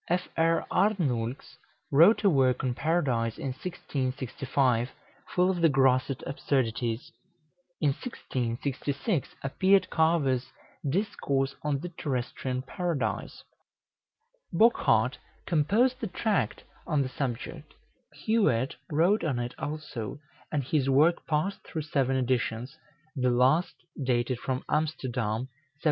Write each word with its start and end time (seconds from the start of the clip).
Fr. 0.09 0.61
Arnoulx 0.71 1.59
wrote 1.91 2.23
a 2.23 2.29
work 2.31 2.63
on 2.63 2.73
Paradise 2.73 3.37
in 3.37 3.49
1665, 3.53 4.89
full 5.35 5.51
of 5.51 5.61
the 5.61 5.69
grossest 5.69 6.23
absurdities. 6.25 7.11
In 7.79 7.89
1666 7.89 9.35
appeared 9.43 9.91
Carver's 9.91 10.47
"Discourse 10.83 11.53
on 11.61 11.81
the 11.81 11.89
Terrestrian 11.89 12.63
Paradise." 12.63 13.43
Bochart 14.51 15.19
composed 15.45 15.97
a 16.01 16.07
tract 16.07 16.63
on 16.87 17.03
the 17.03 17.09
subject; 17.09 17.75
Huet 18.25 18.77
wrote 18.91 19.23
on 19.23 19.37
it 19.37 19.53
also, 19.59 20.17
and 20.51 20.63
his 20.63 20.89
work 20.89 21.27
passed 21.27 21.59
through 21.63 21.83
seven 21.83 22.15
editions, 22.15 22.75
the 23.15 23.29
last 23.29 23.75
dated 24.03 24.39
from 24.39 24.65
Amsterdam, 24.67 25.41
1701. 25.41 25.47